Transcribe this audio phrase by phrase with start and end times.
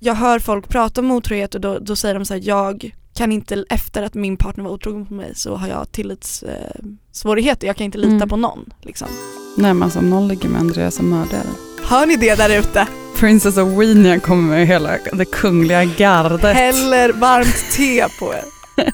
[0.00, 3.32] Jag hör folk prata om otrohet och då, då säger de så här, jag kan
[3.32, 7.84] inte, efter att min partner var otrogen på mig så har jag tillitssvårigheter, jag kan
[7.84, 8.28] inte lita Mm.
[8.28, 8.64] på någon.
[8.82, 9.08] Liksom.
[9.56, 11.42] Nej men alltså någon ligger med Andreas som mördare.
[11.84, 12.86] Hör ni det där ute?
[13.16, 16.42] Princess of Weenia kommer med hela det kungliga gardet.
[16.56, 18.44] Häller varmt te på er.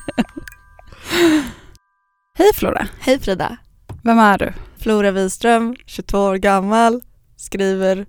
[2.39, 3.57] Hej Flora, Hej Frida.
[4.03, 4.53] vem är du?
[4.79, 7.00] Flora Wiström, 22 år gammal,
[7.37, 8.07] skriver,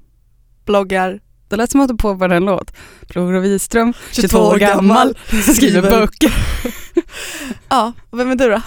[0.65, 1.19] bloggar.
[1.47, 2.71] Det lät som att du påbörjade en låt.
[3.09, 5.17] Flora Wiström, 22 år gammal,
[5.55, 6.33] skriver böcker.
[7.69, 8.61] Ja, vem är du då?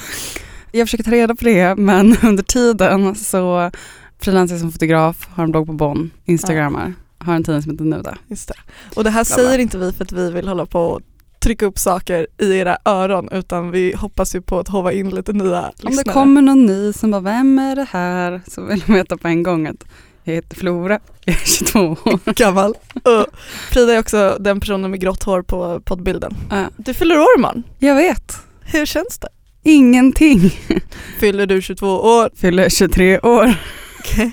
[0.73, 3.71] Jag försöker ta reda på det men under tiden så
[4.19, 7.85] frilansar jag som fotograf, har en blogg på Bonn, instagrammar, har en tidning som heter
[7.85, 8.19] Nuda.
[8.27, 8.55] Just det.
[8.97, 11.01] Och det här säger inte vi för att vi vill hålla på och
[11.39, 15.33] trycka upp saker i era öron utan vi hoppas ju på att hova in lite
[15.33, 16.15] nya Om det lyssnare.
[16.15, 18.41] kommer någon ny som bara, vem är det här?
[18.47, 19.85] Så vill de veta på en gång att
[20.27, 22.33] jag heter Flora, jag är 22 år.
[22.35, 22.75] gammal.
[23.03, 23.27] Och
[23.71, 26.35] Frida är också den personen med grått hår på poddbilden.
[26.51, 27.63] Ja, Du fyller år imorgon.
[27.79, 29.29] jag vet, Hur känns det?
[29.63, 30.51] ingenting.
[31.21, 32.31] Fyller du 22 år?
[32.37, 33.55] Fyller 23 år.
[33.99, 34.33] Okej.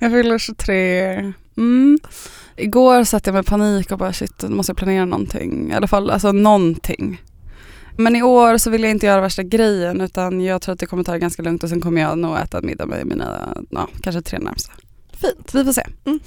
[0.00, 1.32] Jag fyller 23.
[1.56, 1.98] Mm.
[2.56, 5.70] Igår satt jag med panik och bara shit, nu måste jag planera någonting.
[5.70, 7.22] I alla fall alltså någonting.
[7.96, 10.86] Men i år så vill jag inte göra värsta grejen utan jag tror att det
[10.86, 13.88] kommer ta det ganska lugnt och sen kommer jag nog äta middag med mina, ja,
[14.02, 14.72] kanske tre närmsta.
[15.12, 15.54] Fint.
[15.54, 15.86] Vi får se.
[16.04, 16.20] Mm.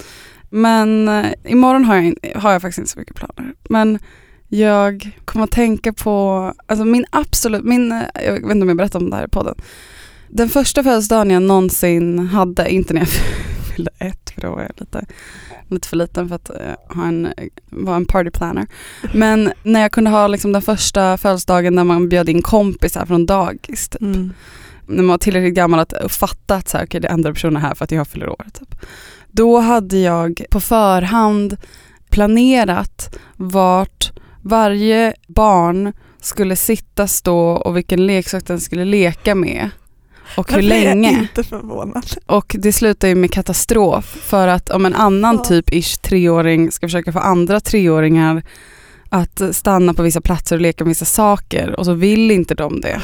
[0.50, 3.54] Men eh, imorgon har jag, har jag faktiskt inte så mycket planer.
[3.70, 4.00] Men
[4.48, 8.78] jag kommer att tänka på, alltså min absolut, min, eh, jag vet inte om jag
[8.78, 9.56] berättade om det här i podden.
[10.30, 13.10] Den första födelsedagen jag någonsin hade, inte när jag
[13.76, 15.06] fyllde ett för då var jag lite,
[15.68, 17.34] lite för liten för att eh, ha en,
[17.70, 18.68] vara en party planner.
[19.14, 23.26] Men när jag kunde ha liksom den första födelsedagen när man bjöd in kompisar från
[23.26, 23.90] dagis.
[23.90, 24.34] Typ Mm.
[24.88, 27.60] när man var tillräckligt gammal att fatta att så här, okay, det är andra personer
[27.60, 28.46] här för att jag fyller år.
[28.54, 28.76] Typ.
[29.32, 31.58] Då hade jag på förhand
[32.10, 39.70] planerat vart varje barn skulle sitta, stå och vilken leksak den skulle leka med.
[40.38, 41.10] Och hur är jag länge.
[41.20, 42.06] inte förvånad.
[42.26, 45.44] Och det slutar ju med katastrof för att om en annan Ja.
[45.44, 48.44] typ ish treåring ska försöka få andra treåringar
[49.10, 52.82] att stanna på vissa platser och leka med vissa saker och så vill inte de
[52.82, 53.02] det.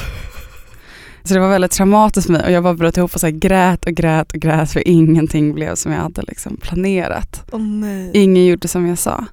[1.23, 3.85] Så det var väldigt traumatiskt för mig och jag bara bröt ihop och så grät
[3.85, 7.51] och grät och grät för ingenting blev som jag hade liksom planerat.
[7.53, 8.11] Nej.
[8.13, 9.25] Ingen gjorde som jag sa.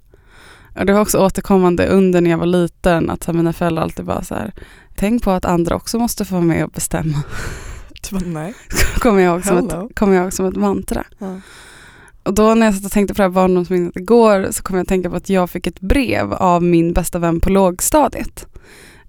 [0.79, 3.83] Och det var också återkommande under när jag var liten att så här, mina föräldrar
[3.83, 4.53] alltid bara så här,
[4.97, 7.23] tänk på att andra också måste få vara med och bestämma.
[8.09, 8.55] Du bara, nej.
[8.99, 9.87] kommer jag ihåg som, Hello.
[9.87, 11.05] ett, kommer jag ihåg som ett mantra.
[11.19, 11.41] Ja.
[12.23, 14.83] Och då när jag satt och tänkte på det här barndomsminnet igår så kom jag
[14.83, 18.47] att tänka på att jag fick ett brev av min bästa vän på lågstadiet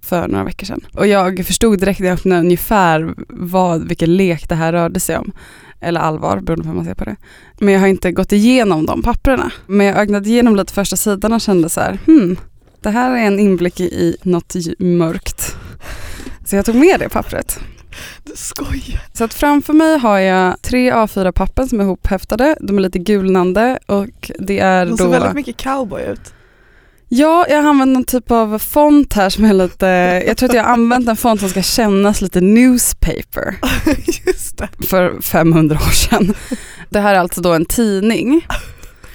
[0.02, 0.82] för några veckor sedan.
[0.94, 5.18] Och jag förstod direkt när jag öppnade ungefär vad, vilken lek det här rörde sig
[5.18, 5.32] om.
[5.80, 7.16] Eller allvar, beroende på hur man ser på det.
[7.60, 9.52] Men jag har inte gått igenom de papperna.
[9.68, 12.38] Men jag ögnade igenom lite första sidan och kände så här, hmm,
[12.82, 15.56] det här är en inblick i, något mörkt.
[16.46, 17.60] Så jag tog med det pappret.
[18.24, 19.02] Du skojar.
[19.14, 22.56] Så att framför mig har jag tre A4-papper som är ihophäftade.
[22.62, 25.12] De är lite gulnande och det är De ser då...
[25.12, 26.34] väldigt mycket cowboy ut.
[27.14, 29.86] Ja, jag har använt någon typ av font här som är lite...
[30.28, 33.56] Jag tror att jag har använt en font som ska kännas lite newspaper
[34.26, 34.70] Just det.
[34.88, 36.34] för 500 år sedan.
[36.90, 38.48] Det här är alltså då en tidning.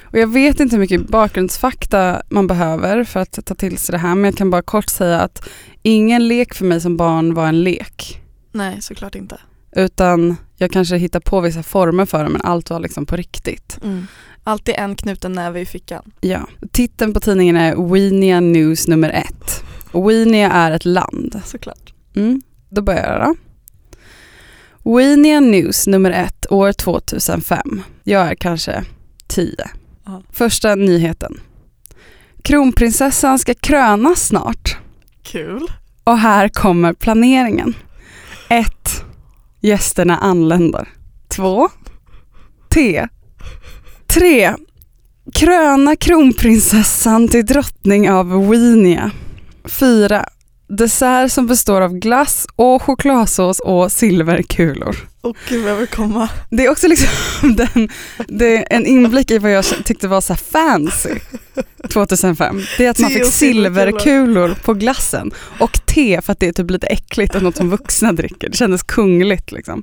[0.03, 3.99] Och jag vet inte hur mycket bakgrundsfakta man behöver för att ta till sig det
[3.99, 5.49] här men jag kan bara kort säga att
[5.83, 8.21] ingen lek för mig som barn var en lek.
[8.57, 9.41] Nej, såklart inte.
[9.73, 13.79] Utan jag kanske hittar på vissa former för det men allt var liksom på riktigt.
[13.83, 14.07] Mm.
[14.45, 16.13] Alltid en knuten näve i fickan.
[16.21, 16.49] Ja.
[16.73, 19.65] Titeln på tidningen är Weenia News nummer ett.
[19.93, 21.41] Weenia är ett land.
[21.45, 21.95] Såklart.
[22.17, 22.43] Mm.
[22.69, 23.37] Då börjar jag då.
[24.97, 27.83] Weenia News nummer ett år 2005.
[28.05, 28.85] Jag är kanske
[29.27, 29.55] 10.
[30.05, 30.23] Ja.
[30.33, 31.41] Första nyheten.
[32.43, 34.77] Kronprinsessan ska krönas snart.
[35.23, 35.71] Kul.
[36.05, 37.75] Och här kommer planeringen.
[38.49, 39.05] 1.
[39.61, 40.89] Gästerna anländer.
[41.29, 41.69] 2.
[42.69, 43.09] T.
[44.07, 44.55] 3.
[45.35, 49.11] Kröna kronprinsessan till drottning av Winia.
[49.65, 50.29] 4.
[50.69, 54.97] Dessert som består av glass och chokladsås och silverkulor.
[55.21, 56.29] Och gud vad jag vill komma.
[56.51, 57.09] Det är också liksom
[57.57, 57.89] den,
[58.29, 61.15] det är en inblick i vad jag tyckte var så fancy
[61.93, 62.63] 2005.
[62.79, 66.71] Det är att man fick silverkulor på glassen och te för att det är typ
[66.71, 68.49] lite äckligt och något som vuxna dricker.
[68.49, 69.83] Det kändes kungligt liksom.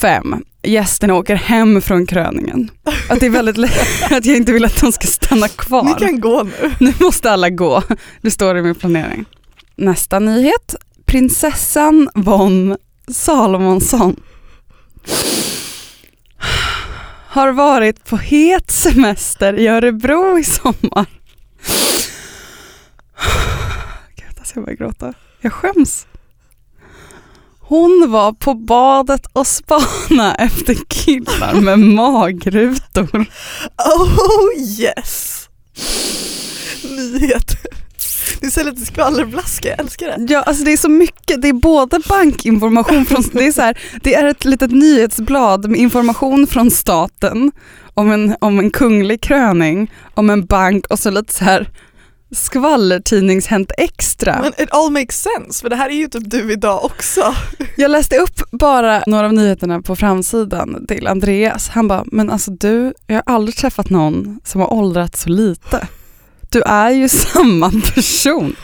[0.00, 2.70] Fem, gästerna åker hem från kröningen.
[3.08, 5.84] Att det är väldigt lätt att jag inte vill att de ska stanna kvar.
[5.84, 6.72] Ni kan gå nu.
[6.78, 7.82] Nu måste alla gå.
[8.22, 9.24] Det står i min planering.
[9.80, 10.74] Nästa nyhet.
[11.04, 12.76] Prinsessan von
[13.08, 14.16] Salomonsson.
[17.28, 21.06] har varit på het semester i Örebro i sommar.
[24.16, 25.14] Gud, alltså jag börjar gråta.
[25.40, 26.06] Jag skäms.
[27.60, 33.26] Hon var på badet och spana efter killar med magrutor.
[33.76, 35.48] Oh yes!
[36.82, 37.79] Nyheter.
[38.40, 40.32] Det är så lite skvallerblaska, jag älskar det.
[40.32, 41.42] Ja, alltså det är så mycket.
[41.42, 45.80] Det är både bankinformation från, det är, så här, det är ett litet nyhetsblad med
[45.80, 47.52] information från staten
[47.94, 51.68] om en, om en kunglig kröning, om en bank och så lite så här
[52.32, 54.38] skvallertidnings Hänt Extra.
[54.42, 57.34] Men it all makes sense, för det här är ju typ du idag också.
[57.76, 61.68] Jag läste upp bara några av nyheterna på framsidan till Andreas.
[61.68, 65.88] Han bara, men alltså du, jag har aldrig träffat någon som har åldrats så lite.
[66.50, 68.56] Du är ju samma person.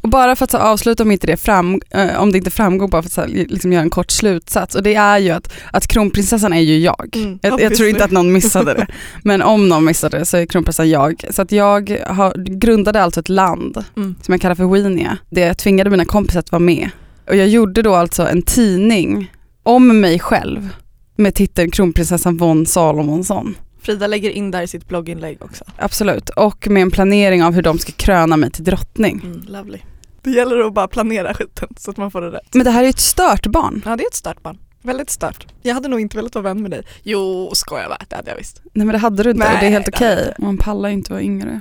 [0.00, 2.88] Och bara för att så avsluta om, inte det fram, eh, om det inte framgår,
[2.88, 4.74] bara för att så liksom göra en kort slutsats.
[4.74, 7.16] Och det är ju att, att kronprinsessan är ju jag.
[7.16, 8.86] Mm, jag, jag tror inte att någon missade det.
[9.22, 11.24] Men om någon missade det så är kronprinsessan jag.
[11.30, 14.14] Så att jag har, grundade alltså ett land Mm.
[14.22, 15.18] som jag kallar för Wienia.
[15.30, 16.90] Det jag tvingade mina kompisar att vara med.
[17.28, 19.32] Och jag gjorde då alltså en tidning
[19.62, 20.68] om mig själv
[21.16, 23.54] med titeln Kronprinsessan von Salomonsson.
[23.86, 25.64] Frida lägger in där i sitt blogginlägg också.
[25.76, 29.20] Absolut, och med en planering av hur de ska kröna mig till drottning.
[29.24, 29.78] Mm, lovely.
[30.22, 32.54] Det gäller att bara planera skiten så att man får det rätt.
[32.54, 33.82] Men det här är ju ett stört barn.
[33.84, 34.58] Ja det är ett stört barn.
[34.82, 35.46] Väldigt stört.
[35.62, 36.82] Jag hade nog inte velat vara vän med dig.
[37.02, 37.98] Jo, skojar bara.
[38.08, 38.62] Det hade jag visst.
[38.64, 40.34] Nej men det hade du inte och det är Nej, helt okej.
[40.38, 41.60] Man pallar ju inte vara yngre.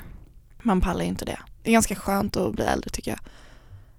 [0.61, 1.39] Man pallar ju inte det.
[1.63, 3.19] Det är ganska skönt att bli äldre tycker jag.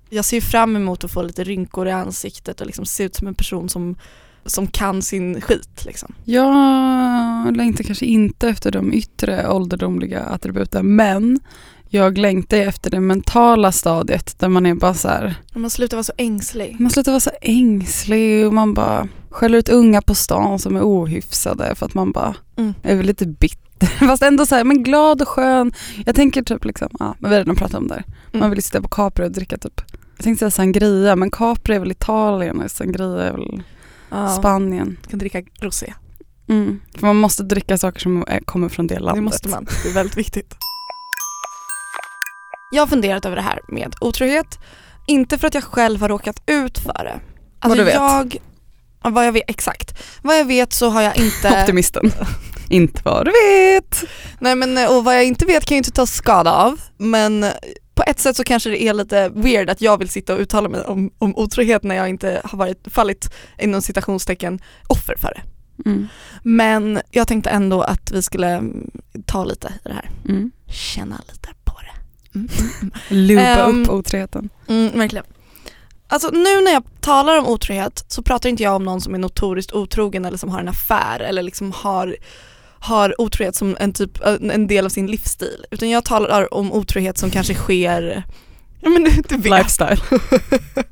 [0.08, 3.26] Jag ser fram emot att få lite rynkor i ansiktet och liksom se ut som
[3.26, 3.96] en person som,
[4.46, 6.14] som kan sin skit liksom.
[6.24, 11.40] Jag längtar kanske inte efter de yttre ålderdomliga attributen men
[11.88, 16.04] jag längtar efter det mentala stadiet där man är bara så här, man slutar vara
[16.04, 16.76] så ängslig.
[16.80, 20.82] man slutar vara så ängslig och man bara skäller ut unga på stan som är
[20.82, 22.74] ohyfsade för att man bara Mm.
[22.82, 23.86] är väl lite bitter.
[24.06, 25.72] Fast ändå så här, men glad och skön.
[26.06, 28.04] Jag tänker typ liksom, ja, men vi har redan pratat om det här.
[28.32, 28.50] Man Mm.
[28.50, 29.80] vill sitta på Capri och dricka typ,
[30.16, 33.62] jag tänkte säga sangria men Capri är väl Italien och sangria är väl
[34.10, 34.96] Ja, Spanien.
[35.10, 35.94] kan dricka rosé.
[36.48, 36.80] Mm.
[36.94, 39.14] För man måste dricka saker som kommer från det landet.
[39.14, 39.66] Det måste man.
[39.82, 40.54] Det är väldigt viktigt.
[42.70, 44.58] Jag har funderat över det här med otrohet.
[45.06, 47.20] Inte för att jag själv har råkat ut för det.
[47.60, 47.94] Alltså Vad du vet.
[47.94, 48.36] Jag,
[49.02, 50.02] ja, vad jag vet, exakt.
[50.22, 51.60] Vad jag vet så har jag inte...
[51.62, 52.12] Optimisten.
[52.68, 54.04] inte vad du vet.
[54.40, 56.80] Nej men och vad jag inte vet kan jag inte ta skada av.
[56.98, 57.46] Men
[57.96, 60.68] på ett sätt så kanske det är lite weird att jag vill sitta och uttala
[60.68, 65.42] mig om, om otrohet när jag inte har varit, fallit inom citationstecken offer för det.
[65.90, 66.08] Mm.
[66.42, 68.62] Men jag tänkte ändå att vi skulle
[69.26, 70.10] ta lite i det här.
[70.28, 70.50] Mm.
[70.68, 72.38] Känna lite på det.
[72.38, 72.48] Mm.
[73.08, 74.48] Lupa Ehm, upp otroheten.
[74.68, 75.26] Mm, verkligen.
[76.08, 79.18] Alltså nu när jag talar om otrohet så pratar inte jag om någon som är
[79.18, 82.16] notoriskt otrogen eller som har en affär eller liksom har,
[82.80, 84.18] har otrohet som en, typ,
[84.50, 85.64] en del av sin livsstil.
[85.70, 88.22] Utan jag talar om otrohet som kanske sker,
[88.80, 89.44] ja men du, du vet.
[89.44, 90.00] Lifestyle.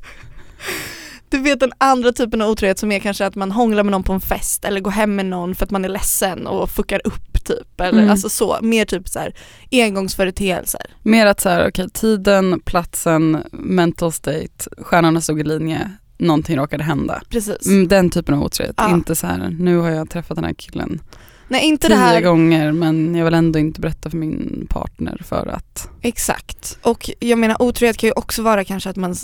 [1.29, 4.03] Du vet den andra typen av otrohet som är kanske att man hånglar med någon
[4.03, 7.01] på en fest eller går hem med någon för att man är ledsen och fuckar
[7.03, 7.81] upp typ.
[7.81, 8.09] Eller Mm.
[8.11, 9.33] alltså så, mer typ så här
[9.71, 10.81] engångsföreteelser.
[11.03, 16.83] Mer att så här, okej, tiden, platsen, mental state, stjärnorna stod i linje, någonting råkade
[16.83, 17.21] hända.
[17.29, 17.67] Precis.
[17.67, 18.73] Mm, den typen av otrohet.
[18.77, 18.89] Ja.
[18.93, 21.01] Inte så här, nu har jag träffat den här killen
[21.47, 25.21] Nej inte tio det här gånger men jag vill ändå inte berätta för min partner
[25.25, 26.77] för att Exakt.
[26.81, 29.15] Och jag menar otrohet kan ju också vara kanske att man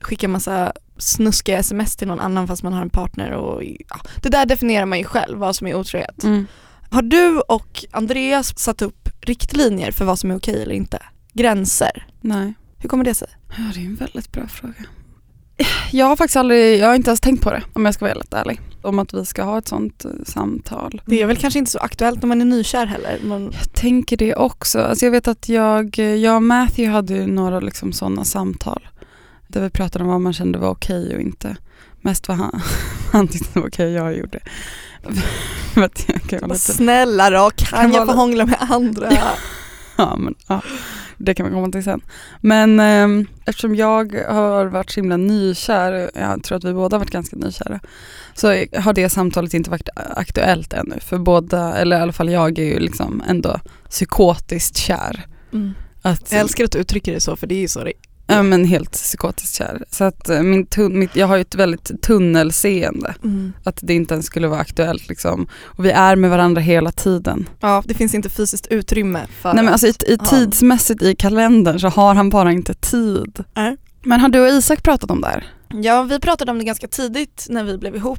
[0.00, 4.28] skickar massa snuskiga sms till någon annan fast man har en partner och ja, det
[4.28, 6.24] där definierar man ju själv vad som är otrohet.
[6.24, 6.46] mm.
[6.90, 11.02] Har du och Andreas satt upp riktlinjer för vad som är okej eller inte?
[11.32, 12.06] Gränser?
[12.20, 12.54] Nej.
[12.78, 13.28] Hur kommer det sig?
[13.48, 14.84] Ja, det är en väldigt bra fråga.
[15.92, 18.14] Jag har faktiskt aldrig, jag har inte ens tänkt på det om jag ska vara
[18.14, 18.60] helt ärlig.
[18.82, 21.02] Om att vi ska ha ett sånt eh, samtal.
[21.06, 23.18] Det är väl kanske inte så aktuellt när man är nykär heller.
[23.22, 24.80] Man, Jag tänker det också.
[24.80, 28.88] Alltså jag vet att jag, jag och Matthew hade ju några liksom sådana samtal.
[29.48, 31.56] Där vi pratade om vad man kände var okej och inte.
[32.00, 32.60] Mest vad han,
[33.12, 34.38] han tyckte var okej jag gjorde.
[35.74, 35.92] Jag
[36.28, 39.12] kan lite, snälla då, kan, Kan jag få hångla med andra?
[39.96, 40.62] ja, men, ja,
[41.20, 42.00] det kan vi komma till sen.
[42.40, 46.98] Men eh, eftersom jag har varit så himla nykär, jag tror att vi båda har
[46.98, 47.80] varit ganska nykära,
[48.34, 51.00] så har det samtalet inte varit aktuellt ännu.
[51.00, 53.60] För båda, eller i alla fall jag är ju liksom ändå
[53.90, 55.26] psykotiskt kär.
[55.52, 55.74] Mm.
[56.02, 57.92] Att, Jag älskar att du uttrycker det så för det är ju så det
[58.30, 59.84] Ja men helt psykotiskt kär.
[59.90, 63.14] Så att eh, min tun- mitt, jag har ju ett väldigt tunnelseende.
[63.24, 63.52] mm.
[63.64, 65.48] Att det inte ens skulle vara aktuellt liksom.
[65.62, 67.48] Och vi är med varandra hela tiden.
[67.60, 71.78] Ja, det finns inte fysiskt utrymme för Nej men alltså i, i tidsmässigt i kalendern
[71.80, 73.44] så har han bara inte tid.
[73.54, 73.76] Nej.
[74.02, 75.46] Men har du och Isak pratat om det här?
[75.82, 78.18] Ja, vi pratade om det ganska tidigt när vi blev ihop.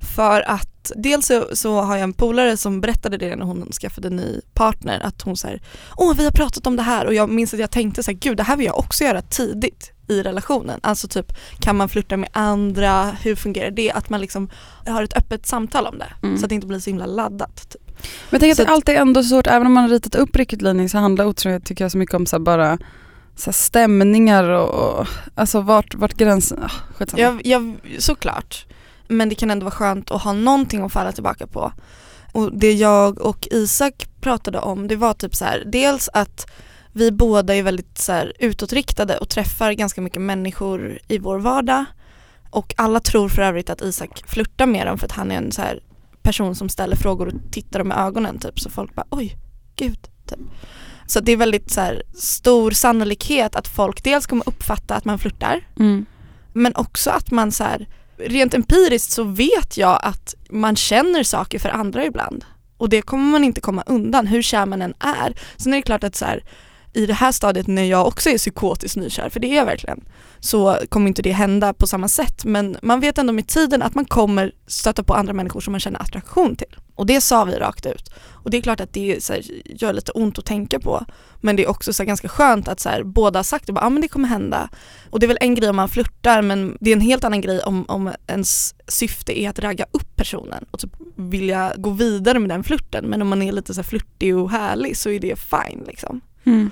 [0.00, 4.08] För att dels så, så har jag en polare som berättade det när hon skaffade
[4.08, 5.62] en ny partner att hon säger
[5.96, 8.18] åh vi har pratat om det här och jag minns att jag tänkte så här,
[8.18, 10.80] gud det här vill jag också göra tidigt i relationen.
[10.82, 13.92] Alltså typ kan man flytta med andra, hur fungerar det?
[13.92, 14.48] Att man liksom
[14.86, 16.38] har ett öppet samtal om det Mm.
[16.38, 17.70] så att det inte blir så himla laddat.
[17.70, 17.82] Typ.
[17.96, 18.00] Men
[18.30, 20.36] jag tänker att Så det alltid är ändå svårt, även om man har ritat upp
[20.36, 22.78] riktlinjer så handlar otrohet tycker jag så mycket om så bara
[23.36, 27.22] så stämningar och, och alltså vart, vart gränsen, ah, skitsamma.
[27.22, 28.66] Jag, jag, såklart.
[29.08, 31.72] Men det kan ändå vara skönt att ha någonting att falla tillbaka på.
[32.32, 36.46] Och det jag och Isak pratade om det var typ så här, dels att
[36.92, 41.84] vi båda är väldigt så här utåtriktade och träffar ganska mycket människor i vår vardag.
[42.50, 45.52] Och alla tror för övrigt att Isak flörtar med dem för att han är en
[45.52, 45.80] så här
[46.22, 49.36] person som ställer frågor och tittar dem i ögonen typ så folk bara oj,
[49.76, 49.98] gud.
[50.26, 50.38] Typ.
[51.06, 55.18] Så det är väldigt så här, stor sannolikhet att folk dels kommer uppfatta att man
[55.18, 56.06] flörtar Mm.
[56.52, 61.58] men också att man så här, rent empiriskt så vet jag att man känner saker
[61.58, 62.44] för andra ibland.
[62.76, 65.34] Och det kommer man inte komma undan hur kär man än är.
[65.56, 66.44] Sen är det klart att så här,
[66.96, 70.04] i det här stadiet när jag också är psykotiskt nykär, för det är jag verkligen,
[70.40, 72.44] så kommer inte det hända på samma sätt.
[72.44, 75.80] Men man vet ändå med tiden att man kommer stöta på andra människor som man
[75.80, 76.76] känner attraktion till.
[76.94, 78.12] Och det sa vi rakt ut.
[78.30, 81.04] Och det är klart att det så här, gör lite ont att tänka på.
[81.40, 83.72] Men det är också så här, ganska skönt att så här, båda har sagt det,
[83.76, 84.68] ah, men det kommer hända.
[85.10, 87.40] Och det är väl en grej om man flörtar men det är en helt annan
[87.40, 92.38] grej om, om ens syfte är att ragga upp personen och typ vilja gå vidare
[92.38, 93.04] med den flörten.
[93.04, 96.20] Men om man är lite så här flörtig och härlig så är det fine liksom.
[96.46, 96.70] Mm.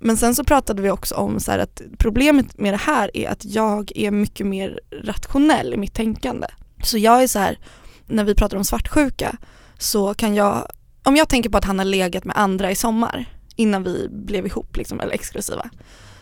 [0.00, 3.28] Men sen så pratade vi också om så här att problemet med det här är
[3.30, 6.46] att jag är mycket mer rationell i mitt tänkande.
[6.84, 7.58] Så jag är så här,
[8.06, 9.36] när vi pratar om svartsjuka
[9.78, 10.66] så kan jag,
[11.04, 13.26] om jag tänker på att han har legat med andra i sommar
[13.56, 15.70] innan vi blev ihop liksom, eller exklusiva.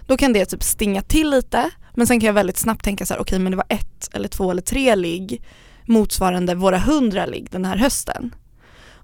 [0.06, 3.14] Då kan det typ stinga till lite men sen kan jag väldigt snabbt tänka så
[3.14, 5.42] här, okej men det var ett eller två eller tre ligg
[5.86, 8.34] motsvarande våra hundra ligg den här hösten.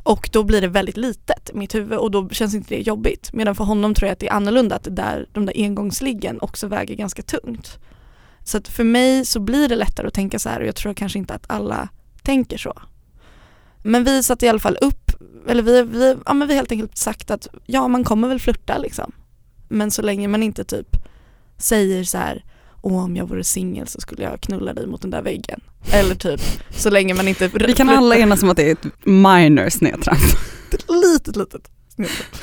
[0.06, 3.32] Och då blir det väldigt litet i mitt huvud och då känns inte det jobbigt.
[3.32, 6.66] Medan för honom tror jag att det är annorlunda, att där, de där engångsliggen också
[6.66, 7.78] väger ganska tungt.
[8.44, 10.94] Så att för mig så blir det lättare att tänka så här och jag tror
[10.94, 11.88] kanske inte att alla
[12.22, 12.82] tänker så.
[13.82, 15.10] Men vi satte i alla fall upp,
[15.48, 18.40] eller vi, vi, ja, men vi har helt enkelt sagt att ja man kommer väl
[18.40, 19.12] flirta liksom.
[19.68, 20.96] Men så länge man inte typ
[21.58, 22.44] säger så här
[22.86, 25.60] Åh, om jag vore singel så skulle jag knulla dig mot den där väggen.
[25.92, 26.40] Eller typ
[26.70, 30.20] så länge man inte Vi kan alla enas om att det är ett minor snedtramp.
[30.88, 32.36] litet litet snedtramp.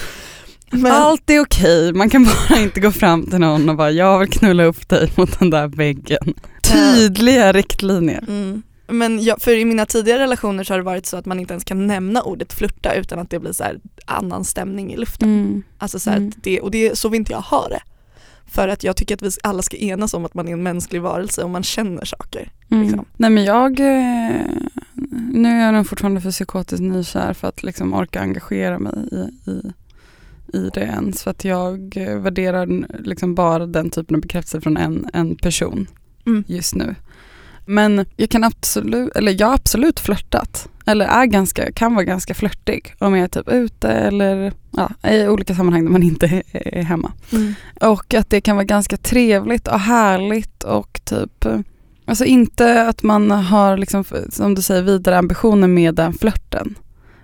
[0.71, 4.19] Men, Allt är okej, man kan bara inte gå fram till någon och bara jag
[4.19, 6.33] vill knulla upp dig mot den där väggen.
[6.63, 8.23] Tydliga riktlinjer.
[8.27, 8.61] mm.
[8.87, 11.53] Men jag, för i mina tidigare relationer så har det varit så att man inte
[11.53, 15.29] ens kan nämna ordet flirta utan att det blir så här annan stämning i luften.
[15.39, 15.63] Mm.
[15.77, 16.31] Alltså så Mm.
[16.43, 17.81] det, och det, så vill inte jag ha det.
[18.53, 21.01] För att jag tycker att vi alla ska enas om att man är en mänsklig
[21.01, 22.51] varelse och man känner saker.
[22.71, 22.83] Mm.
[22.83, 23.05] Liksom.
[23.17, 24.41] Nej men jag, eh,
[25.31, 29.49] nu är jag nog fortfarande för psykotiskt nykär för att liksom orka engagera mig i,
[29.51, 29.73] i,
[30.57, 31.23] i det ens.
[31.23, 35.87] För att jag eh, värderar liksom bara den typen av bekräftelse från en, en person
[36.25, 36.43] Mm.
[36.47, 36.95] just nu.
[37.65, 40.69] Men jag kan absolut, eller jag har absolut flörtat.
[40.85, 45.27] Eller är ganska, kan vara ganska flörtig om jag är typ ute eller ja, i
[45.27, 47.11] olika sammanhang där man inte är, hemma.
[47.31, 47.53] Mm.
[47.81, 51.45] Och att det kan vara ganska trevligt och härligt och typ
[52.05, 56.75] Alltså inte att man har liksom, som du säger vidare ambitioner med den flörten.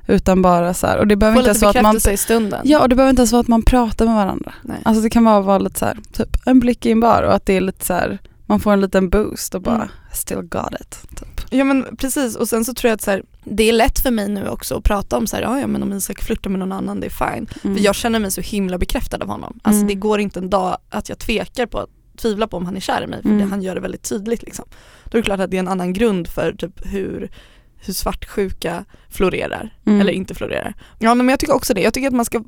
[0.08, 2.62] Utan bara så här, och det behöver Få inte ens vara att man i stunden.
[2.63, 4.53] Ja och det behöver inte ens vara att man pratar med varandra.
[4.62, 4.77] Nej.
[4.84, 7.34] Alltså det kan bara vara lite så här, typ en blick i en bar och
[7.34, 8.19] att det är lite så här,
[8.50, 9.88] man får en liten boost och bara Mm.
[10.13, 11.01] still got it.
[11.20, 11.41] Typ.
[11.50, 14.12] Ja men precis och sen så tror jag att så här, det är lätt för
[14.12, 16.60] mig nu också att prata om så här, ja, ja men om Isak flörtar med
[16.60, 17.48] någon annan det är fine.
[17.63, 17.77] Mm.
[17.77, 19.60] För jag känner mig så himla bekräftad av honom.
[19.63, 19.88] Alltså Mm.
[19.88, 22.79] det går inte en dag att jag tvekar på att tvivla på om han är
[22.79, 23.39] kär i mig för Mm.
[23.41, 24.65] det, han gör det väldigt tydligt liksom.
[25.06, 27.32] Då är det klart att det är en annan grund för typ hur,
[27.77, 30.01] hur svartsjuka florerar Mm.
[30.01, 30.74] eller inte florerar.
[31.00, 32.44] Ja men jag tycker också det, jag tycker att man ska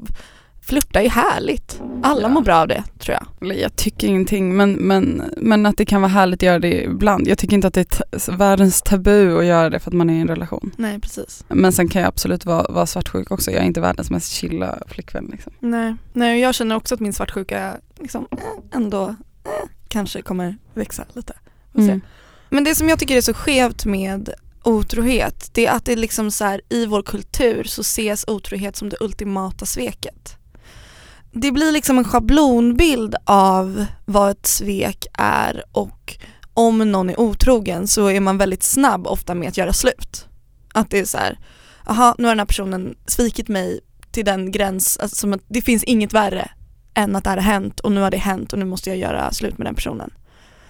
[0.62, 1.82] flirta är härligt.
[2.03, 2.27] Alla Ja.
[2.27, 3.58] mår bra av det tror jag.
[3.58, 7.27] Jag tycker ingenting men, men, men att det kan vara härligt att göra det ibland.
[7.27, 10.13] Jag tycker inte att det är världens tabu att göra det för att man är
[10.13, 10.72] i en relation.
[10.77, 11.44] Nej precis.
[11.48, 13.51] Men sen kan jag absolut vara, vara svartsjuk också.
[13.51, 15.30] Jag är inte världens mest chilla flickvän.
[15.32, 15.53] Liksom.
[15.60, 18.27] Nej, Nej jag känner också att min svartsjuka liksom,
[18.74, 19.08] ändå
[19.44, 21.34] eh, kanske kommer växa lite.
[21.77, 22.01] Mm.
[22.50, 24.30] Men det som jag tycker är så skevt med
[24.63, 28.89] otrohet det är att det liksom så här, i vår kultur så ses otrohet som
[28.89, 30.38] det ultimata sveket.
[31.34, 36.18] Det blir liksom en schablonbild av vad ett svek är och
[36.54, 40.28] om någon är otrogen så är man väldigt snabb ofta med att göra slut.
[40.74, 41.40] Att det är så här,
[41.86, 43.80] jaha nu har den här personen svikit mig
[44.12, 46.52] till den gräns, alltså som att det finns inget värre
[46.94, 48.98] än att det här har hänt och nu har det hänt och nu måste jag
[49.00, 50.14] göra slut med den personen.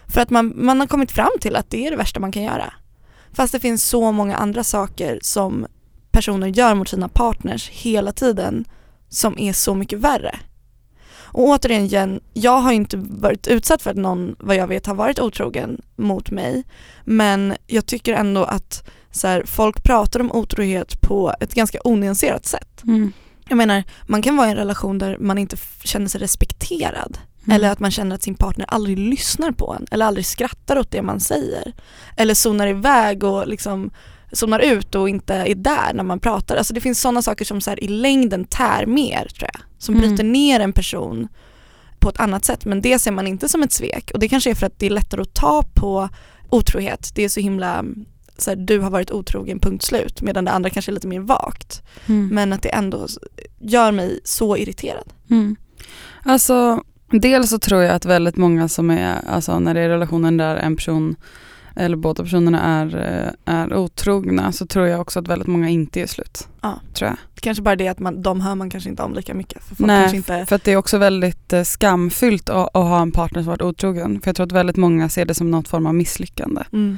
[0.07, 2.43] För att man, man har kommit fram till att det är det värsta man kan
[2.43, 2.73] göra.
[3.33, 5.67] Fast det finns så många andra saker som
[6.11, 8.65] personer gör mot sina partners hela tiden
[9.09, 10.39] som är så mycket värre.
[11.33, 14.95] Och återigen, igen, jag har inte varit utsatt för att någon vad jag vet har
[14.95, 16.63] varit otrogen mot mig
[17.05, 22.45] men jag tycker ändå att så här, folk pratar om otrohet på ett ganska onyanserat
[22.45, 22.83] sätt.
[22.83, 23.13] Mm.
[23.49, 27.55] Jag menar, man kan vara i en relation där man inte känner sig respekterad Mm.
[27.55, 30.91] eller att man känner att sin partner aldrig lyssnar på en eller aldrig skrattar åt
[30.91, 31.73] det man säger.
[32.17, 33.91] Eller zonar iväg och liksom
[34.31, 36.55] zonar ut och inte är där när man pratar.
[36.55, 39.61] Alltså det finns sådana saker som så här i längden tär mer tror jag.
[39.81, 40.07] Som Mm.
[40.07, 41.27] bryter ner en person
[41.99, 44.49] på ett annat sätt men det ser man inte som ett svek och det kanske
[44.49, 46.09] är för att det är lättare att ta på
[46.49, 47.11] otrohet.
[47.15, 47.85] Det är så himla
[48.37, 51.19] så här, du har varit otrogen punkt slut medan det andra kanske är lite mer
[51.19, 51.81] vagt.
[52.05, 52.27] Mm.
[52.27, 53.07] Men att det ändå
[53.59, 55.13] gör mig så irriterad.
[55.29, 55.55] Mm.
[56.23, 60.37] Alltså, dels så tror jag att väldigt många som är, alltså när det är relationen
[60.37, 61.15] där en person
[61.81, 62.95] eller båda personerna är,
[63.45, 66.47] eh, är otrogna så tror jag också att väldigt många inte är slut.
[66.61, 66.79] Ja.
[66.93, 67.17] Tror jag.
[67.41, 69.63] Kanske bara det att man, de hör man kanske inte om lika mycket.
[69.63, 72.83] För folk kanske Nej, inte, för att det är också väldigt eh, skamfyllt att, att
[72.83, 74.21] ha en partner som varit otrogen.
[74.21, 76.61] För jag tror att väldigt många ser det som något form av misslyckande.
[76.73, 76.97] mm,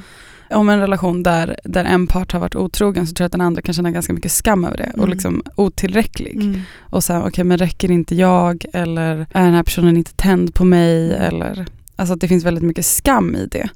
[0.50, 3.40] Om en relation där, där en part har varit otrogen så tror jag att den
[3.40, 5.10] andra kan känna ganska mycket skam över det och Mm.
[5.10, 6.36] liksom otillräcklig.
[6.36, 10.54] mm, Och sen, okej men räcker inte jag eller är den här personen inte tänd
[10.54, 13.68] på mig eller Alltså att det finns väldigt mycket skam i det.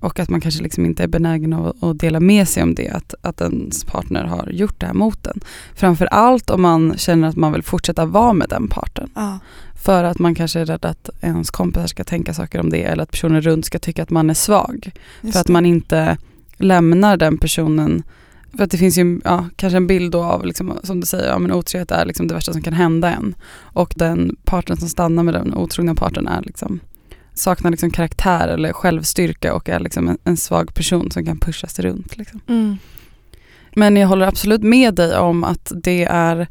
[0.00, 2.88] Och att man kanske liksom inte är benägen att, att dela med sig om det,
[2.88, 5.40] att, att ens partner har gjort det här mot en.
[5.74, 9.10] Framför allt om man känner att man vill fortsätta vara med den parten.
[9.14, 9.38] ja,
[9.82, 13.02] För att man kanske är rädd att ens kompisar ska tänka saker om det eller
[13.02, 14.90] att personen runt ska tycka att man är svag.
[15.20, 15.52] just För att det.
[15.52, 16.18] man inte
[16.56, 18.02] lämnar den personen
[18.56, 21.38] för att det finns ju ja, kanske en bild av, liksom, som du säger, ja,
[21.38, 23.34] men otrohet är liksom det värsta som kan hända en.
[23.56, 26.80] Och den parten som stannar med den otrogna parten är liksom,
[27.34, 31.78] saknar liksom karaktär eller självstyrka och är liksom en, en svag person som kan pushas
[31.78, 32.16] runt.
[32.16, 32.40] Liksom.
[32.48, 32.76] Mm,
[33.74, 36.48] Men jag håller absolut med dig om att det är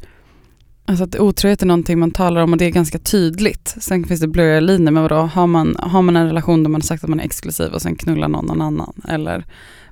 [0.85, 3.75] Alltså att otrohet är någonting man talar om och det är ganska tydligt.
[3.79, 6.81] Sen finns det blurriga linjer, men vadå, har man, har man en relation där man
[6.81, 9.45] har sagt att man är exklusiv och sen knullar någon, någon annan eller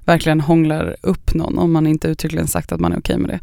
[0.06, 3.40] verkligen hånglar upp någon om man inte uttryckligen sagt att man är okej med det.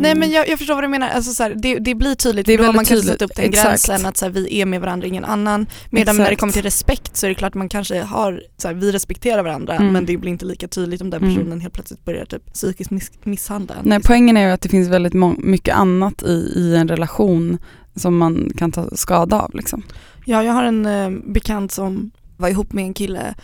[0.00, 0.20] Nej Mm.
[0.20, 2.54] men jag, jag förstår vad du menar, alltså, så här, det, det blir tydligt, Det
[2.54, 3.66] är då man tydligt, satt upp den exakt.
[3.68, 5.66] gränsen att så här, vi är med varandra, ingen annan.
[5.90, 6.40] Medan när det Exakt.
[6.40, 9.74] kommer till respekt så är det klart man kanske har, så här, vi respekterar varandra
[9.76, 9.92] Mm.
[9.92, 11.34] men det blir inte lika tydligt om den Mm.
[11.34, 13.74] personen helt plötsligt börjar typ psykiskt miss, misshandla.
[13.82, 17.58] Nej, poängen är ju att det finns väldigt mycket annat i, i en relation
[17.96, 19.54] som man kan ta skada av.
[19.54, 19.82] Liksom.
[20.26, 23.34] Ja, jag har en eh, bekant som var ihop med en kille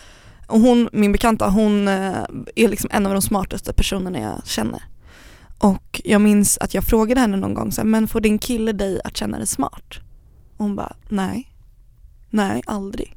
[0.47, 2.13] och hon, min bekanta, hon eh,
[2.57, 4.83] är liksom en av de smartaste personerna jag känner.
[5.59, 8.73] Och jag minns att jag frågade henne någon gång så här, men får din kille
[8.73, 10.01] dig att känna dig smart?
[10.57, 11.51] Och hon bara, nej.
[12.31, 13.17] Nej, aldrig.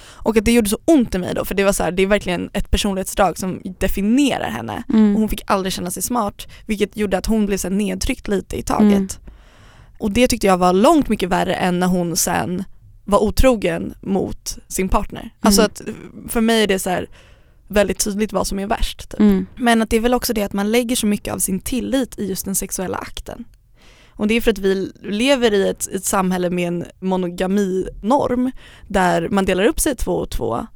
[0.00, 2.02] Och att det gjorde så ont i mig då, för det var så här, det
[2.02, 4.82] är verkligen ett personlighetsdrag som definierar henne.
[4.88, 5.14] Mm.
[5.14, 8.56] Och hon fick aldrig känna sig smart, vilket gjorde att hon blev så nedtryckt lite
[8.58, 8.92] i taget.
[8.92, 9.08] Mm.
[9.98, 12.64] Och det tyckte jag var långt mycket värre än när hon sen
[13.04, 15.30] var otrogen mot sin partner.
[15.40, 15.70] Alltså Mm.
[15.72, 15.82] att
[16.32, 17.08] för mig är det så här
[17.68, 19.10] väldigt tydligt vad som är värst.
[19.10, 19.20] Typ.
[19.20, 19.46] Mm.
[19.56, 22.18] Men att det är väl också det att man lägger så mycket av sin tillit
[22.18, 23.44] i just den sexuella akten.
[24.10, 28.50] Och det är för att vi lever i ett, ett samhälle med en monogaminorm
[28.88, 30.66] där man delar upp sig två och två.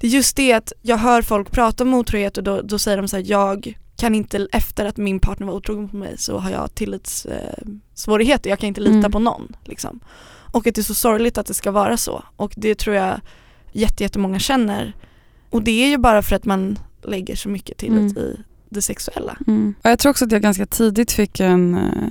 [0.00, 2.96] Det är just det att jag hör folk prata om otrohet och då, då säger
[2.96, 6.38] de så här, jag kan inte, efter att min partner var otrogen på mig så
[6.38, 8.50] har jag tillitssvårigheter, eh, svårigheter.
[8.50, 9.12] jag kan inte lita Mm.
[9.12, 9.56] på någon.
[9.64, 10.00] Liksom.
[10.52, 12.24] Och att det är så sorgligt att det ska vara så.
[12.36, 13.20] Och det tror jag
[13.72, 14.94] jätte, jättemånga känner.
[15.50, 18.18] Och det är ju bara för att man lägger så mycket tillit Mm.
[18.18, 18.36] i
[18.68, 19.36] det sexuella.
[19.46, 19.74] Mm.
[19.82, 22.08] Och jag tror också att jag ganska tidigt fick en eh,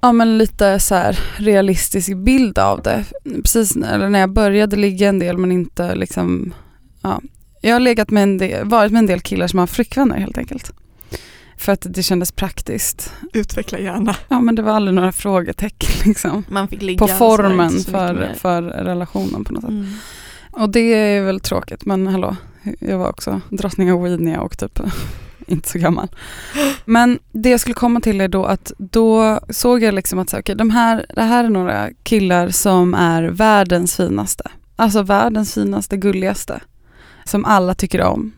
[0.00, 3.04] ja, men lite så här realistisk bild av det.
[3.42, 6.54] Precis när, när jag började ligga en del men inte liksom,
[7.02, 7.20] ja.
[7.60, 10.38] Jag har legat med en del, varit med en del killar som har flickvänner helt
[10.38, 10.72] enkelt.
[11.56, 13.12] För att det kändes praktiskt.
[13.32, 14.16] Utveckla gärna.
[14.28, 16.44] Ja men det var aldrig några frågetecken liksom.
[16.48, 19.70] Man fick ligga På formen för, för relationen på något sätt.
[19.70, 19.86] Mm.
[20.58, 22.36] Och det är väl tråkigt men hallå,
[22.78, 24.86] jag var också drottning av weed när jag åkte typ
[25.46, 26.08] inte så gammal.
[26.84, 30.38] Men det jag skulle komma till är då att då såg jag liksom att så,
[30.38, 34.50] okay, de här, det här är några killar som är världens finaste.
[34.76, 36.60] Alltså världens finaste, gulligaste.
[37.24, 38.32] Som alla tycker om.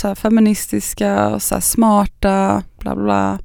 [0.00, 3.38] Så här feministiska, och så här smarta, bla bla bla.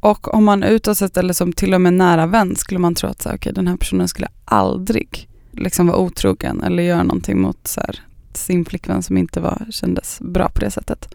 [0.00, 3.08] Och om man utåt sett eller som till och med nära vän skulle man tro
[3.08, 7.40] att så här, okay, den här personen skulle aldrig liksom vara otrogen eller göra någonting
[7.40, 8.00] mot så här,
[8.32, 11.14] sin flickvän som inte var, kändes bra på det sättet.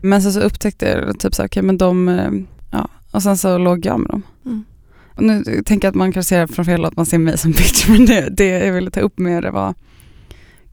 [0.00, 2.30] Men så, så upptäckte jag typ så här, okay, men de, eh,
[2.70, 4.22] ja, och sen så låg jag med dem.
[4.44, 4.64] Mm.
[5.14, 7.50] Och nu tänker jag att man kanske ser från fel att man ser mig som
[7.52, 9.74] bitch, men det, det jag ville ta upp med det var,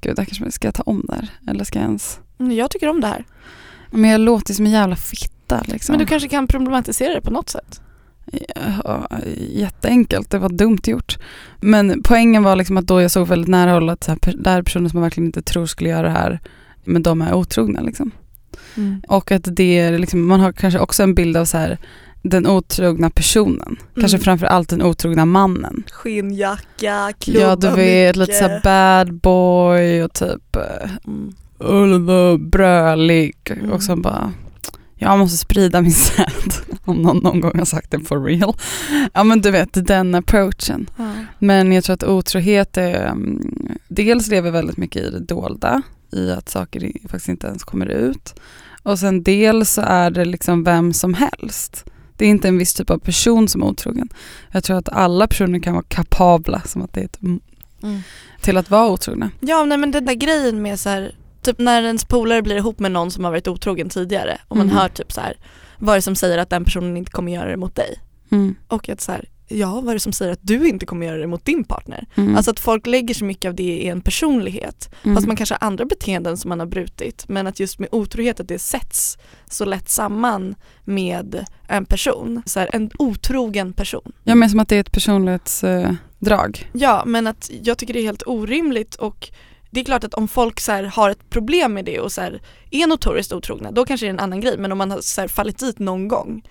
[0.01, 2.19] gud, där kanske ska jag ta om där, eller ska jag ens?
[2.39, 3.25] Mm, Jag tycker om det här.
[3.91, 5.93] Men jag låter som en jävla fitta liksom.
[5.93, 7.81] Men du kanske kan problematisera det på något sätt?
[8.83, 9.07] Ja,
[9.49, 11.17] jätteenkelt, det var dumt gjort.
[11.61, 14.49] Men poängen var liksom att då jag såg väldigt nära håll att så här, det
[14.49, 16.39] här är personer som man verkligen inte tror skulle göra det här,
[16.83, 17.81] men de är otrogna.
[17.81, 18.11] Liksom.
[18.77, 19.01] Mm.
[19.07, 21.77] Och att det är liksom, man har kanske också en bild av så här,
[22.21, 23.75] den otrogna personen.
[23.95, 24.23] Kanske Mm.
[24.23, 25.83] framför allt den otrogna mannen.
[25.91, 32.49] Skinnjacka, klubba Ja du vet, lite så här bad boy och typ eh, Mm.
[32.49, 33.71] brölig Mm.
[33.71, 34.31] och så bara
[35.09, 36.53] jag måste sprida min säd
[36.85, 38.53] om någon någon gång har sagt det for real.
[39.13, 40.89] Ja men du vet den approachen.
[40.97, 41.11] Ja.
[41.39, 43.41] Men jag tror att otrohet är, mm,
[43.87, 48.35] dels lever väldigt mycket i det dolda, i att saker faktiskt inte ens kommer ut.
[48.83, 51.85] Och sen dels så är det liksom vem som helst.
[52.17, 54.09] Det är inte en viss typ av person som är otrogen.
[54.51, 57.39] Jag tror att alla personer kan vara kapabla, som att det är ett, m-
[57.83, 58.01] Mm.
[58.41, 59.29] till att vara otrogna.
[59.39, 62.79] Ja nej men den där grejen med så här, typ när ens polare blir ihop
[62.79, 64.75] med någon som har varit otrogen tidigare och man Mhm.
[64.77, 65.37] hör typ så här,
[65.79, 67.99] vad är det som säger att den personen inte kommer göra det mot dig?
[68.31, 68.55] Mm.
[68.67, 71.17] Och att så här, ja vad är det som säger att du inte kommer göra
[71.17, 72.07] det mot din partner?
[72.15, 72.35] Mm.
[72.35, 75.15] Alltså att folk lägger så mycket av det i en personlighet Mm.
[75.15, 78.39] fast man kanske har andra beteenden som man har brutit men att just med otrohet
[78.39, 79.17] att det sätts
[79.49, 84.11] så lätt samman med en person, så här, en otrogen person.
[84.23, 86.69] Ja men som att det är ett personlighetsdrag.
[86.73, 89.29] Ja men att jag tycker det är helt orimligt och
[89.73, 92.21] det är klart att om folk så här, har ett problem med det och så
[92.21, 95.01] här, är notoriskt otrogna då kanske det är en annan grej men om man har
[95.01, 96.41] så här, fallit dit någon gång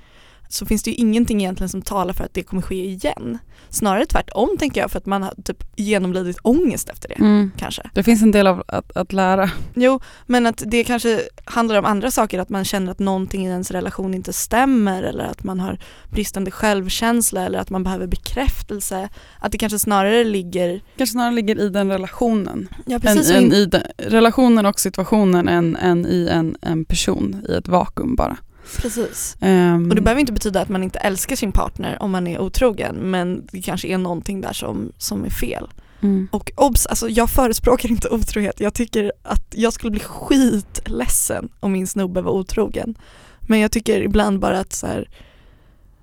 [0.52, 3.38] så finns det ju ingenting egentligen som talar för att det kommer ske igen.
[3.68, 7.50] Snarare tvärtom tänker jag för att man har typ genomlidit ångest efter det Mm.
[7.56, 7.82] kanske.
[7.94, 9.50] Det finns en del av att, att lära.
[9.74, 13.48] Jo, men att det kanske handlar om andra saker, att man känner att någonting i
[13.50, 15.78] ens relation inte stämmer eller att man har
[16.10, 19.08] bristande självkänsla eller att man behöver bekräftelse.
[19.40, 22.68] Att det kanske snarare ligger, Kanske snarare ligger i den relationen.
[22.86, 27.46] ja precis än in, i den, relationen och situationen än, än i en, en person
[27.48, 28.36] i ett vakuum bara.
[28.79, 29.37] Precis.
[29.40, 32.40] Ehm, Och det behöver inte betyda att man inte älskar sin partner om man är
[32.40, 35.68] otrogen men det kanske är någonting där som, som är fel.
[36.01, 36.29] mm.
[36.33, 38.61] Och obs, alltså jag förespråkar inte otrohet.
[38.61, 42.94] Jag tycker att jag skulle bli skitledsen om min snubbe var otrogen.
[43.40, 45.09] Men jag tycker ibland bara att så här,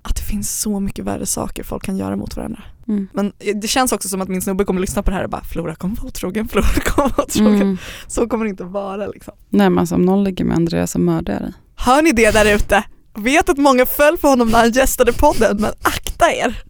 [0.02, 2.62] att det finns så mycket värre saker folk kan göra mot varandra.
[2.88, 3.08] Mm.
[3.12, 5.44] Men det känns också som att min snubbe kommer lyssna på det här och bara
[5.44, 7.62] Flora kommer vara otrogen, Flora kommer vara otrogen.
[7.62, 7.78] Mm.
[8.06, 9.34] Så kommer det inte vara liksom.
[9.48, 11.52] Nej men alltså om någon ligger med Andreas så mördar jag dig.
[11.84, 12.82] Hör ni det där ute?
[13.18, 16.62] Vet att många föll för honom när han gästade podden men akta er.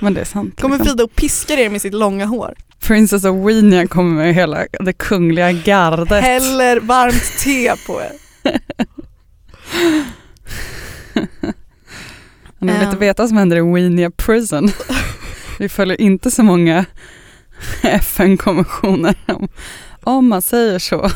[0.00, 0.60] Men det är sant.
[0.60, 0.90] Kommer liksom.
[0.90, 2.54] Frida och piskar er med sitt långa hår.
[2.80, 6.22] Princess of Weenia kommer med hela det kungliga gardet.
[6.22, 8.12] Häller varmt te på er.
[12.58, 12.82] Om ni vill Ehm.
[12.82, 14.70] inte veta vad som händer i Weenia Prison.
[15.58, 16.84] Vi följer inte så många
[17.82, 19.48] FN-konventioner om,
[20.02, 21.10] om man säger så.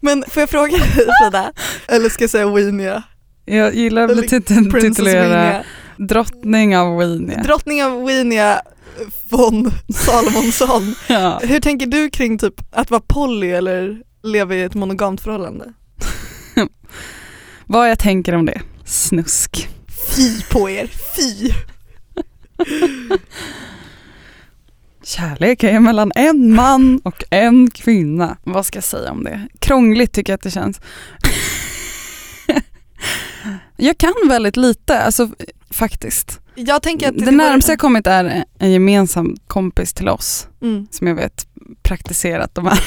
[0.00, 0.88] Men får jag fråga dig
[1.22, 1.52] Frida?
[1.88, 3.02] Eller ska jag säga Weenia?
[3.44, 5.64] Jag gillar att Eller bli titel- Princess titulera Weenia.
[5.96, 7.42] drottning av Weenia.
[7.42, 8.62] Drottning av Weenia
[9.30, 10.94] von Salomonsson.
[11.08, 11.40] Ja.
[11.42, 15.72] Hur tänker du kring typ att vara poly eller leva i ett monogamt förhållande?
[17.66, 18.60] Vad jag tänker om det?
[18.84, 19.68] Snusk.
[20.16, 21.52] Fy på er, fy!
[25.08, 28.36] Kärlek är mellan en man och en kvinna.
[28.44, 29.48] Vad ska jag säga om det?
[29.58, 30.80] Krångligt tycker jag att det känns.
[33.76, 35.28] jag kan väldigt lite, alltså
[35.70, 36.40] faktiskt.
[36.54, 40.86] Jag tänker att Det, var- närmaste jag kommit är en gemensam kompis till oss Mm.
[40.90, 41.46] som jag vet
[41.82, 42.80] praktiserat de här,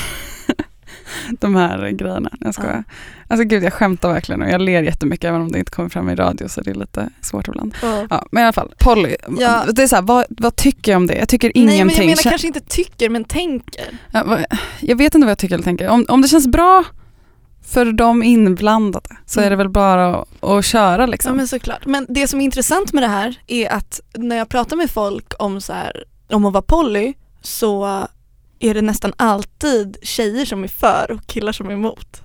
[1.39, 2.31] de här grejerna.
[2.39, 2.83] Jag skojar.
[3.27, 6.09] Alltså gud jag skämtar verkligen och jag ler jättemycket även om det inte kommer fram
[6.09, 7.75] i radio så det är lite svårt ibland.
[7.81, 8.07] Ja.
[8.09, 9.15] Ja, men i alla fall, Polly.
[9.39, 9.65] Ja.
[9.73, 11.15] Det är så här, vad, vad tycker jag om det?
[11.15, 11.85] Jag tycker Nej ingenting.
[11.85, 13.85] men jag menar kanske inte tycker men tänker.
[14.11, 14.37] Ja,
[14.79, 15.89] jag vet inte vad jag tycker eller tänker.
[15.89, 16.83] Om, om det känns bra
[17.67, 19.45] för de inblandade så Mm.
[19.45, 21.37] är det väl bara att, att köra Ja liksom.
[21.37, 21.85] men såklart.
[21.85, 25.33] Men det som är intressant med det här är att när jag pratar med folk
[25.39, 28.07] om, så här, om att vara poly så
[28.61, 32.21] är det nästan alltid tjejer som är för och killar som är emot.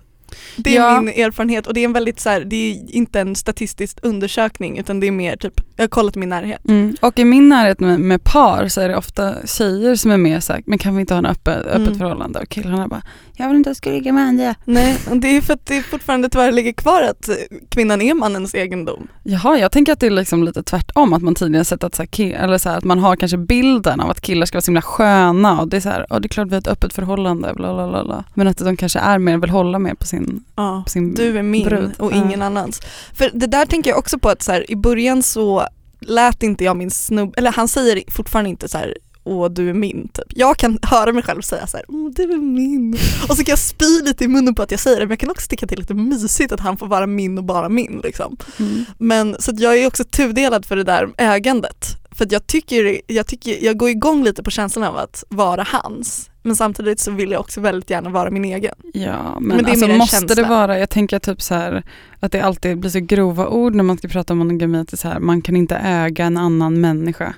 [0.57, 1.01] Det är Ja.
[1.01, 4.79] min erfarenhet och det är en väldigt så här, det är inte en statistisk undersökning
[4.79, 6.69] utan det är mer typ, jag har kollat min närhet.
[6.69, 6.97] Mm.
[7.01, 10.41] Och i min närhet med, med par så är det ofta tjejer som är mer
[10.41, 11.99] såhär, men kan vi inte ha en öppet, öppet Mm.
[11.99, 12.39] förhållande?
[12.41, 13.03] Och killarna bara,
[13.37, 14.55] jag vill inte att jag ska ligga med andra.
[14.65, 17.29] Nej, det är för att det fortfarande tyvärr ligger kvar att
[17.71, 19.09] kvinnan är mannens egendom.
[19.23, 22.03] Jaha, jag tänker att det är liksom lite tvärtom, att man tidigare sett att, så
[22.03, 24.71] här, eller så här, att man har kanske bilden av att killar ska vara så
[24.71, 26.93] himla sköna och det är så här, "Ja, det är klart vi har ett öppet
[26.93, 28.05] förhållande, bla bla.
[28.05, 28.25] bla.
[28.35, 30.26] Men att de kanske är mer, vill hålla mer på sin,
[30.57, 30.83] Ja.
[30.85, 31.91] på sin Du är min brud.
[31.99, 32.17] och Ja.
[32.17, 32.81] ingen annans.
[33.15, 35.67] För det där tänker jag också på att så här, i början så
[36.01, 39.75] lät inte jag min snubbe, eller han säger fortfarande inte så här och du är
[39.75, 40.25] min typ.
[40.29, 42.99] Jag kan höra mig själv säga så här, mm, du är min.
[43.29, 45.19] Och så kan jag spy lite i munnen på att jag säger det men jag
[45.19, 48.37] kan också det är lite mysigt att han får vara min och bara min liksom.
[48.59, 48.85] Mm.
[48.99, 51.87] Men så jag är också tudelad för det där ägandet.
[52.19, 56.31] För jag tycker, jag tycker, jag går igång lite på känslan av att vara hans.
[56.43, 58.75] Men samtidigt så vill jag också väldigt gärna vara min egen.
[58.95, 60.35] Ja, men, Men det alltså, måste känsla.
[60.43, 61.83] det vara, jag tänker typ så här
[62.21, 65.09] att det alltid blir så grova ord när man ska prata om monogami, att så
[65.09, 67.35] här, man kan inte äga en annan människa.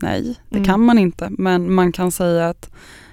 [0.00, 0.66] Nej, det Mm.
[0.66, 2.70] kan man inte, men man kan säga att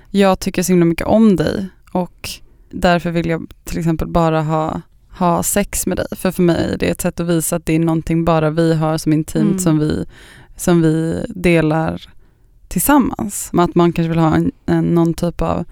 [0.09, 2.29] jag tycker så himla mycket om dig och
[2.71, 4.81] därför vill jag till exempel bara ha,
[5.17, 6.05] ha sex med dig.
[6.11, 8.73] För för mig är det ett sätt att visa att det är någonting bara vi
[8.75, 9.59] har som intimt Mm.
[9.59, 10.05] som, vi,
[10.55, 12.01] som vi delar
[12.67, 13.49] tillsammans.
[13.53, 15.65] Att man kanske vill ha en, en, någon typ av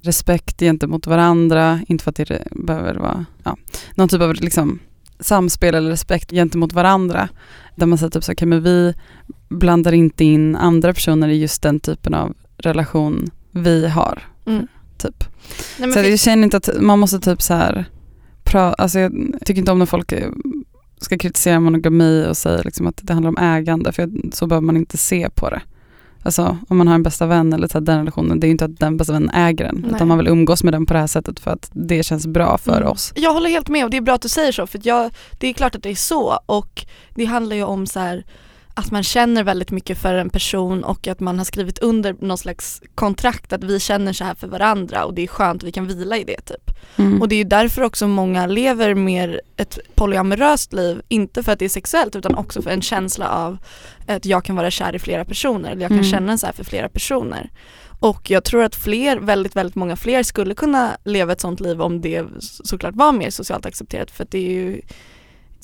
[0.00, 3.56] respekt gentemot varandra, inte för att det behöver vara, ja,
[3.94, 4.78] någon typ av liksom
[5.20, 7.28] samspel eller respekt gentemot varandra.
[7.76, 8.94] Där man säger typ så, okay, men vi
[9.48, 14.22] blandar inte in andra personer i just den typen av relation vi har.
[14.46, 14.66] Mm.
[14.98, 15.24] Typ.
[15.78, 17.84] Nej, Så jag känner inte att man måste typ så här,
[18.44, 19.12] pra, alltså jag
[19.44, 20.12] tycker inte om när folk
[21.04, 24.76] ska kritisera monogami och säga liksom att det handlar om ägande, för så behöver man
[24.76, 25.60] inte se på det.
[26.24, 28.64] Alltså om man har en bästa vän eller så den relationen, det är ju inte
[28.64, 29.90] att den bästa vännen äger den, Nej.
[29.94, 32.58] utan man vill umgås med den på det här sättet för att det känns bra
[32.58, 32.88] för Mm.
[32.88, 33.12] oss.
[33.16, 35.46] Jag håller helt med och det är bra att du säger så för jag, det
[35.48, 38.24] är klart att det är så och det handlar ju om så här
[38.74, 42.38] att man känner väldigt mycket för en person och att man har skrivit under någon
[42.38, 45.86] slags kontrakt att vi känner så här för varandra och det är skönt, vi kan
[45.86, 46.70] vila i det typ.
[46.96, 47.22] Mm.
[47.22, 51.58] Och det är ju därför också många lever mer ett polyamoröst liv, inte för att
[51.58, 53.58] det är sexuellt utan också för en känsla av
[54.06, 56.10] att jag kan vara kär i flera personer eller jag kan Mm.
[56.10, 57.50] känna så här för flera personer.
[58.00, 61.82] Och jag tror att fler, väldigt, väldigt många fler skulle kunna leva ett sånt liv
[61.82, 62.24] om det
[62.64, 64.80] såklart var mer socialt accepterat för att det är ju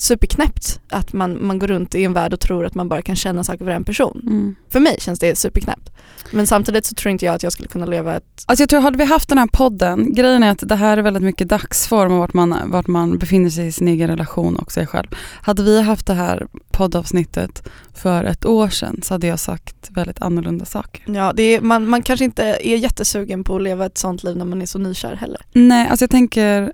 [0.01, 3.15] superknäppt att man, man går runt i en värld och tror att man bara kan
[3.15, 4.21] känna saker för en person.
[4.23, 4.55] Mm.
[4.69, 5.91] För mig känns det superknäppt.
[6.31, 8.81] Men samtidigt så tror inte jag att jag skulle kunna leva ett Alltså jag tror,
[8.81, 12.11] hade vi haft den här podden, grejen är att det här är väldigt mycket dagsform
[12.11, 15.07] och vart man, vart man befinner sig i sin egen relation och sig själv.
[15.41, 20.21] Hade vi haft det här poddavsnittet för ett år sedan så hade jag sagt väldigt
[20.21, 21.13] annorlunda saker.
[21.13, 24.37] Ja, det är, man, man kanske inte är jättesugen på att leva ett sånt liv
[24.37, 25.41] när man är så nykär heller.
[25.53, 26.73] Nej, alltså jag tänker,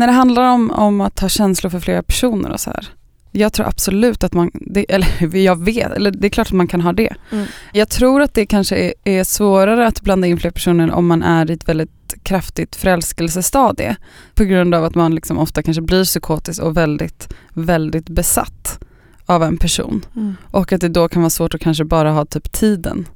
[0.00, 2.88] när det handlar om, om att ha känslor för flera personer och så här.
[3.32, 6.68] Jag tror absolut att man, det, eller jag vet, eller det är klart att man
[6.68, 7.14] kan ha det.
[7.30, 7.46] Mm.
[7.72, 11.22] Jag tror att det kanske är, är svårare att blanda in fler personer om man
[11.22, 13.96] är i ett väldigt kraftigt förälskelsestadie.
[14.34, 18.78] På grund av att man liksom ofta kanske blir psykotisk och väldigt, väldigt besatt
[19.26, 20.04] av en person.
[20.16, 20.36] Mm.
[20.50, 23.06] Och att det då kan vara svårt att kanske bara ha typ tiden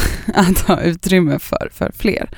[0.34, 2.30] att ha utrymme för, för fler.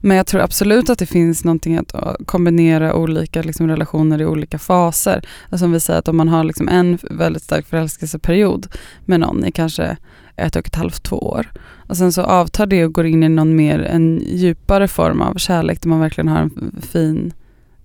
[0.00, 4.26] Men jag tror absolut att det finns någonting att eh, kombinera olika liksom, relationer i
[4.26, 5.28] olika faser.
[5.50, 8.66] Alltså om vi säger att om man har liksom en väldigt stark förälskelseperiod
[9.04, 9.96] med någon i kanske
[10.36, 11.46] ett och ett halvt, två år.
[11.88, 15.34] Och sen så avtar det och går in i någon mer, en djupare form av
[15.34, 17.32] kärlek där man verkligen har en fin,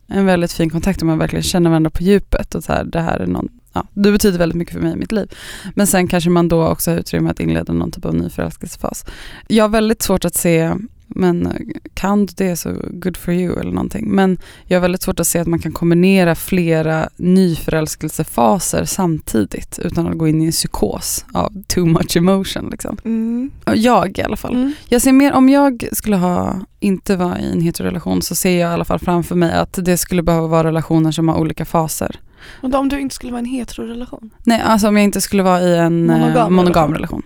[0.08, 2.56] en väldigt fin kontakt och man verkligen känner varandra på djupet.
[2.56, 4.96] Och så här, det här är någon, ja, du betyder väldigt mycket för mig i
[4.96, 5.32] mitt liv.
[5.76, 9.06] Men sen kanske man då också har utrymme att inleda någon typ av ny förälskelsefas.
[9.48, 10.74] Jag har väldigt svårt att se,
[11.08, 11.54] men eh,
[11.94, 14.10] kan du det så good for you eller någonting.
[14.10, 20.08] Men jag har väldigt svårt att se att man kan kombinera flera nyförälskelsefaser samtidigt utan
[20.08, 22.70] att gå in i en psykos av too much emotion.
[22.72, 22.98] Liksom.
[23.06, 23.52] Mm.
[23.74, 24.56] Jag i alla fall.
[24.56, 24.74] Mm.
[24.90, 28.72] Jag ser mer, om jag skulle ha, inte vara i en heterorelation så ser jag
[28.72, 32.20] i alla fall framför mig att det skulle behöva vara relationer som har olika faser.
[32.62, 34.30] Då om du inte skulle vara i en heterorelation?
[34.44, 36.56] Nej, alltså om jag inte skulle vara i en Monogam monogam, relation.
[36.56, 37.22] monogam relation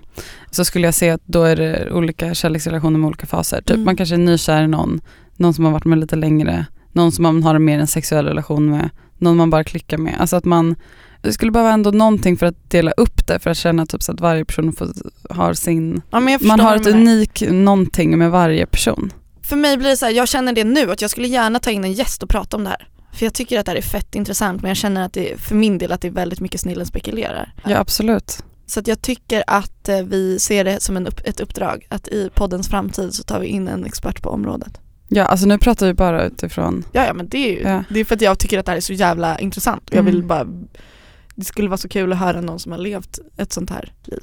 [0.51, 3.58] så skulle jag se att då är det olika kärleksrelationer med olika faser.
[3.58, 3.86] Typ Mm.
[3.86, 5.01] man kanske är nykär i någon,
[5.38, 8.69] någon som har varit med lite längre, någon som man har mer en sexuell relation
[8.71, 10.15] med, någon man bara klickar med.
[10.19, 10.75] Alltså att man
[11.21, 14.12] det skulle behöva ändå någonting för att dela upp det för att känna typ så
[14.12, 14.89] att varje person får,
[15.30, 17.01] har sin, Ja, men jag man har ett du menar.
[17.12, 19.13] unik någonting med varje person.
[19.41, 21.71] För mig blir det så här, jag känner det nu att jag skulle gärna ta
[21.71, 22.88] in en gäst och prata om det här.
[23.15, 25.56] För jag tycker att det här är fett intressant men jag känner att det för
[25.56, 27.54] min del att det är väldigt mycket snillen spekulerar.
[27.65, 28.43] Ja absolut.
[28.67, 32.08] Så att jag tycker att eh, vi ser det som en upp, ett uppdrag att
[32.08, 34.80] i poddens framtid så tar vi in en expert på området.
[35.08, 37.84] Ja alltså nu pratar vi bara utifrån, Ja, ja men det är ju Ja.
[37.89, 40.15] det är för att jag tycker att det här är så jävla intressant jag vill
[40.15, 40.28] Mm.
[40.28, 40.47] bara
[41.36, 44.19] det skulle vara så kul att höra någon som har levt ett sånt här liv.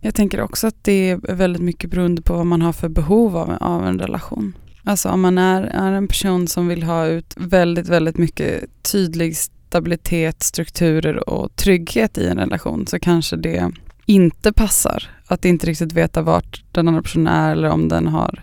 [0.00, 3.36] jag tänker också att det är väldigt mycket beroende på vad man har för behov
[3.36, 4.56] av, av en relation.
[4.84, 9.36] Alltså om man är, är en person som vill ha ut väldigt, väldigt mycket tydlig
[9.36, 13.70] stabilitet, strukturer och trygghet i en relation så kanske det
[14.06, 15.10] inte passar.
[15.26, 18.42] Att inte riktigt veta vart den andra personen är eller om den har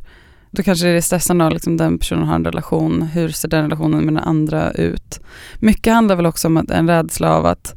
[0.51, 3.63] då kanske det är stressande att liksom den personen har en relation, hur ser den
[3.63, 5.19] relationen med den andra ut?
[5.59, 7.75] Mycket handlar väl också om att en rädsla av att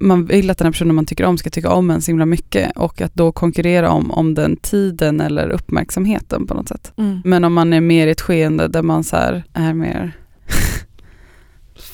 [0.00, 2.26] man vill att den här personen man tycker om ska tycka om en så himla
[2.26, 6.92] mycket och att då konkurrera om, om den tiden eller uppmärksamheten på något sätt.
[6.96, 7.20] Mm.
[7.24, 9.16] Men om man är mer i ett skeende där man så
[9.52, 10.12] är mer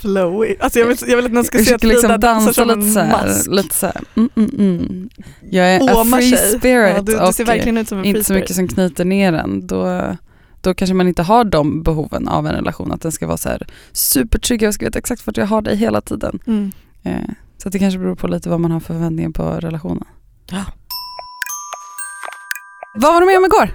[0.00, 0.56] Flowy.
[0.60, 2.68] Alltså jag vill, jag vill att någon ska se att liksom Frida dansar dansa som
[2.68, 3.50] lite en så här, mask.
[3.50, 5.08] lite så här, mm, mm, mm.
[5.50, 8.18] Jag är a Åmar free spirit Ja, du, du ser verkligen ut som en inte
[8.18, 9.66] free så mycket som knyter ner en.
[9.66, 10.02] Då,
[10.60, 13.48] då kanske man inte har de behoven av en relation, att den ska vara så
[13.48, 16.38] här supertrygg, jag ska veta exakt vart jag har dig hela tiden.
[16.46, 16.72] Mm.
[17.02, 20.04] Eh, så det kanske beror på lite vad man har för förväntningar på relationen.
[20.50, 20.64] Ja.
[22.94, 23.70] Vad var du med om igår?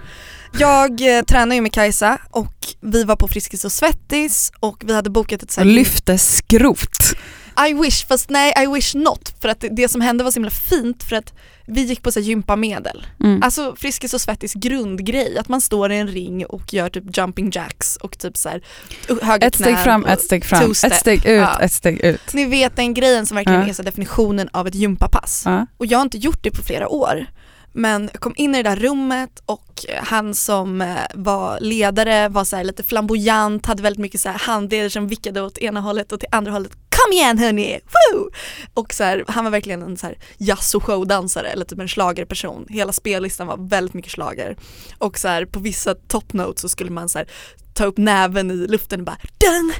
[0.59, 4.93] Jag eh, tränar ju med Kajsa och vi var på Friskis och Svettis och vi
[4.93, 7.15] hade bokat ett så Och här lyfte skrot.
[7.69, 9.33] I wish, fast nej I wish not.
[9.41, 11.33] För att det, som hände var så himla fint för att
[11.67, 13.05] vi gick på så här gympamedel.
[13.19, 13.43] Mm.
[13.43, 17.51] Alltså Friskis och Svettis grundgrej, att man står i en ring och gör typ jumping
[17.53, 18.61] jacks och typ så här
[19.21, 21.59] höga Ett steg fram, ett steg fram, ett steg ut, Ja.
[21.61, 22.33] ett steg ut.
[22.33, 23.67] Ni vet den grejen som verkligen Ja.
[23.67, 25.43] är så definitionen av ett gympapass.
[25.45, 25.65] Ja.
[25.77, 27.25] Och jag har inte gjort det på flera år.
[27.73, 32.29] Men jag kom in i det där rummet och eh, han som eh, var ledare
[32.29, 36.11] var så lite flamboyant, hade väldigt mycket så här handleder som vickade åt ena hållet
[36.11, 36.71] och till andra hållet.
[37.03, 37.79] Kom igen hörni!
[37.85, 38.29] Woo!
[38.73, 41.87] Och så här, han var verkligen en så här jazz och showdansare eller typ en
[41.87, 42.65] schlagerperson.
[42.69, 44.57] Hela spellistan var väldigt mycket slager.
[44.97, 47.27] Och så här, på vissa top notes så skulle man så här,
[47.73, 49.73] ta upp näven i luften och bara dun,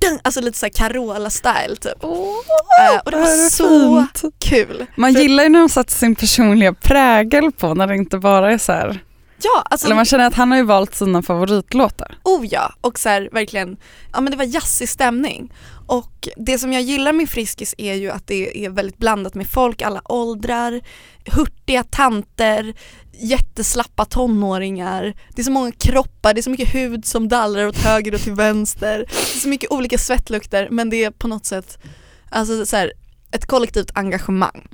[0.00, 2.02] dun, alltså lite så här Carola-style typ.
[2.04, 4.34] Eh, och det var så fint.
[4.44, 4.86] kul.
[4.96, 8.52] Man För- gillar ju när de sätter sin personliga prägel på när det inte bara
[8.52, 9.04] är så här.
[9.42, 12.18] Ja, alltså Eller man känner att han har ju valt sina favoritlåtar.
[12.22, 13.76] Oh ja, och så här, verkligen,
[14.12, 15.52] ja men det var jazzig stämning.
[15.86, 19.48] Och det som jag gillar med Friskis är ju att det är väldigt blandat med
[19.48, 20.80] folk, alla åldrar,
[21.24, 22.74] hurtiga tanter,
[23.12, 25.14] jätteslappa tonåringar.
[25.34, 28.20] Det är så många kroppar, det är så mycket hud som dallrar åt höger och
[28.20, 28.98] till vänster.
[28.98, 31.78] Det är så mycket olika svettlukter men det är på något sätt,
[32.30, 32.92] alltså så här,
[33.32, 34.68] ett kollektivt engagemang.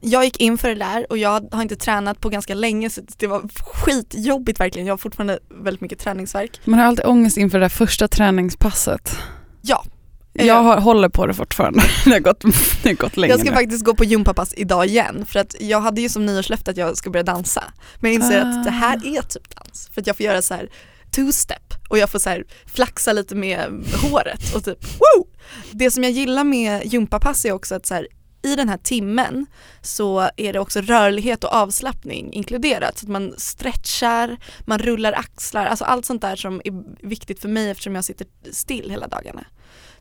[0.00, 3.00] Jag gick in för det där och jag har inte tränat på ganska länge så
[3.16, 4.86] det var skitjobbigt verkligen.
[4.86, 6.60] Jag har fortfarande väldigt mycket träningsverk.
[6.64, 9.16] Man har alltid ångest inför det där första träningspasset.
[9.62, 9.84] Ja.
[10.32, 11.82] Jag har, håller på det fortfarande.
[12.04, 12.40] Det har gått,
[12.82, 13.56] det har gått länge Jag ska nu.
[13.56, 16.96] faktiskt gå på gympapass idag igen för att jag hade ju som nyårslöfte att jag
[16.96, 17.64] ska börja dansa.
[18.00, 18.42] Men jag inser Ah.
[18.58, 20.68] att det här är typ dans för att jag får göra så här
[21.16, 25.26] two-step och jag får så här flaxa lite med håret och typ woo!
[25.70, 28.06] Det som jag gillar med gympapass är också att så här,
[28.44, 29.46] i den här timmen
[29.82, 32.98] så är det också rörlighet och avslappning inkluderat.
[32.98, 37.48] Så att man stretchar, man rullar axlar, alltså allt sånt där som är viktigt för
[37.48, 39.44] mig eftersom jag sitter still hela dagarna.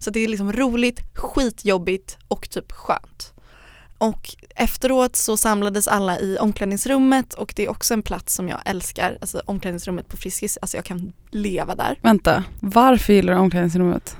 [0.01, 3.33] Så det är liksom roligt, skitjobbigt och typ skönt.
[3.97, 8.59] Och efteråt så samlades alla i omklädningsrummet och det är också en plats som jag
[8.65, 11.99] älskar, alltså omklädningsrummet på Friskis, alltså jag kan leva där.
[12.01, 14.17] Vänta, varför gillar du omklädningsrummet?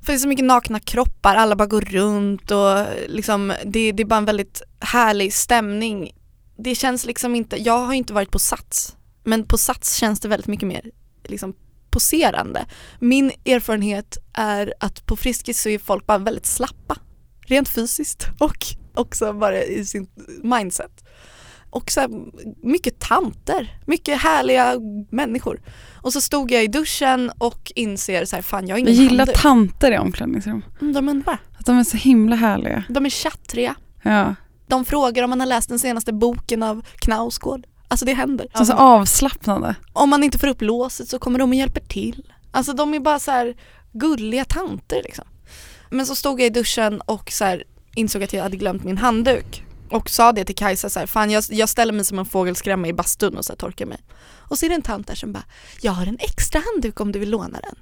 [0.00, 4.02] För det är så mycket nakna kroppar, alla bara går runt och liksom det, det
[4.02, 6.12] är bara en väldigt härlig stämning.
[6.56, 10.20] Det känns liksom inte, jag har ju inte varit på Sats, men på Sats känns
[10.20, 10.90] det väldigt mycket mer
[11.24, 11.54] liksom
[11.90, 12.66] poserande.
[12.98, 16.96] Min erfarenhet är att på Friskis så är folk bara väldigt slappa,
[17.46, 20.06] rent fysiskt och också bara i sin
[20.42, 21.04] mindset.
[21.72, 22.10] Och så här,
[22.66, 24.74] mycket tanter, mycket härliga
[25.10, 25.60] människor.
[26.02, 29.02] Och så stod jag i duschen och inser så här, fan jag har Jag ingen
[29.02, 29.42] gillar handduk.
[29.42, 30.64] tanter i omklädningsrum.
[30.80, 31.38] Mm, De är underbara.
[31.58, 32.84] Att de är så himla härliga.
[32.88, 33.74] De är chattriga.
[34.02, 34.34] Ja.
[34.66, 37.66] De frågar om man har läst den senaste boken av Knausgård.
[37.90, 38.46] Alltså det händer.
[38.54, 39.74] Så, så avslappnade.
[39.92, 42.32] Om man inte får upp låset så kommer de och hjälper till.
[42.50, 43.56] Alltså de är bara så här
[43.92, 45.24] gulliga tanter liksom.
[45.90, 48.98] Men så stod jag i duschen och så här insåg att jag hade glömt min
[48.98, 49.64] handduk.
[49.90, 52.88] Och sa det till Kajsa så här, fan jag, jag ställer mig som en fågelskrämma
[52.88, 53.98] i bastun och så här torkar mig.
[54.48, 55.44] Och så är det en tant där som bara,
[55.80, 57.76] jag har en extra handduk om du vill låna den.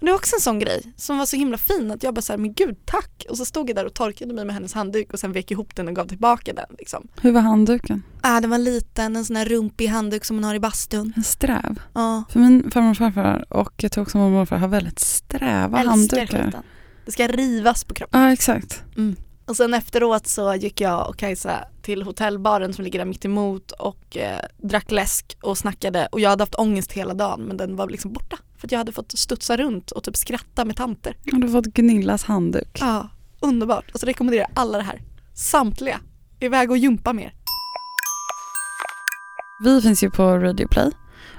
[0.00, 2.22] Och det var också en sån grej som var så himla fin att jag bara
[2.22, 3.26] såhär, men gud tack.
[3.30, 5.76] Och så stod jag där och torkade mig med hennes handduk och sen vek ihop
[5.76, 7.08] den och gav tillbaka den liksom.
[7.20, 8.02] Hur var handduken?
[8.20, 11.12] Ah, den var liten, en sån här rumpig handduk som man har i bastun.
[11.16, 11.80] En sträv.
[11.94, 14.98] Ja, För min farmor och farfar och jag tror också mormor och morfar har väldigt
[14.98, 16.44] sträva älskar handdukar.
[16.44, 16.62] skiten.
[17.04, 18.20] Det ska rivas på kroppen.
[18.20, 18.82] Ja exakt.
[19.46, 23.70] Och sen efteråt så gick jag och Kajsa till hotellbaren som ligger där mitt emot
[23.70, 27.76] och eh, drack läsk och snackade och jag hade haft ångest hela dagen men den
[27.76, 28.38] var liksom borta.
[28.58, 31.16] För att jag hade fått studsa runt och typ skratta med tanter.
[31.32, 32.78] Har du fått Gunillas handduk?
[32.80, 33.08] Ja,
[33.40, 33.84] underbart.
[33.92, 35.02] Alltså rekommenderar alla det här.
[35.34, 36.00] Samtliga.
[36.40, 37.34] Iväg och jumpa mer.
[39.64, 40.90] Vi finns ju på Radio Play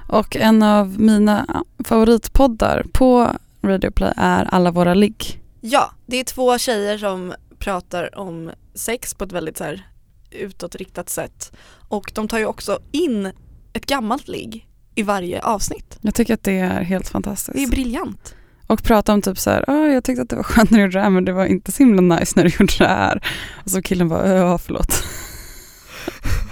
[0.08, 5.42] och en av mina favoritpoddar på Radio Play är Alla våra ligg.
[5.60, 9.86] Ja, det är två tjejer som pratar om sex på ett väldigt så här
[10.30, 11.52] utåtriktat sätt.
[11.88, 13.32] Och de tar ju också in
[13.72, 14.66] ett gammalt ligg
[15.00, 15.98] i varje avsnitt.
[16.00, 17.56] Jag tycker att det är helt fantastiskt.
[17.56, 18.34] Det är briljant.
[18.66, 20.84] och prata om typ så här, ah, jag tyckte att det var skönt när du
[20.84, 23.22] gjorde det här men det var inte så himla nice när du gjorde det här.
[23.64, 25.02] Och så killen bara, ja förlåt.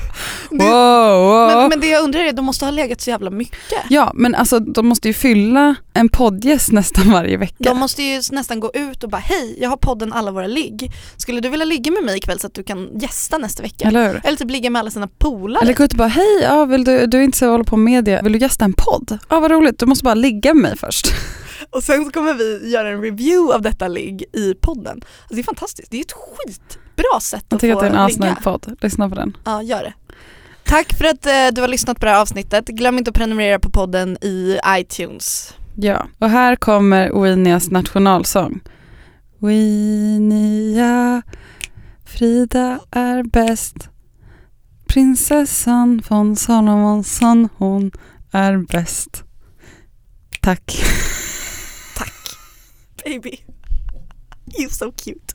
[0.50, 1.46] Det- wow, wow.
[1.46, 3.78] Men, men det jag undrar är, de måste ha legat så jävla mycket.
[3.90, 7.54] Ja men alltså de måste ju fylla en poddgäst nästan varje vecka.
[7.58, 10.92] De måste ju nästan gå ut och bara hej, jag har podden Alla våra ligg.
[11.16, 13.88] Skulle du vilja ligga med mig ikväll så att du kan gästa nästa vecka?
[13.88, 14.20] Eller hur?
[14.24, 15.62] Eller typ ligga med alla sina polare.
[15.62, 17.76] Eller gå ut och bara, hej, ja, vill du, du är inte så håller på
[17.76, 19.18] med media, vill du gästa en podd?
[19.28, 21.06] Ja vad roligt, du måste bara ligga med mig först.
[21.70, 24.92] Och sen så kommer vi göra en review av detta ligg i podden.
[24.96, 27.96] Alltså det är fantastiskt, det är ett skitbra sätt Jag att tycker få att det
[27.98, 28.30] är en ligga.
[28.30, 29.36] asnöjd podd, lyssna på den.
[29.44, 29.92] Ja, gör det.
[30.68, 32.66] Tack för att eh, du har lyssnat på det här avsnittet.
[32.66, 35.54] Glöm inte att prenumerera på podden i iTunes.
[35.74, 38.60] Ja, och här kommer Oinias nationalsång.
[39.40, 41.22] Oinia,
[42.04, 43.88] Frida är bäst.
[44.86, 47.90] Prinsessan von Salomonsson, hon
[48.32, 49.24] är bäst.
[50.40, 50.82] Tack.
[51.96, 52.12] Tack.
[53.04, 53.40] Baby.
[54.58, 55.34] You're so cute.